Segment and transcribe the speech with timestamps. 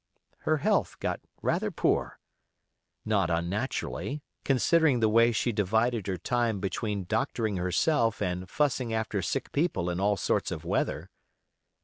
[0.49, 7.57] Her health got rather poor—not unnaturally, considering the way she divided her time between doctoring
[7.57, 11.11] herself and fussing after sick people in all sorts of weather.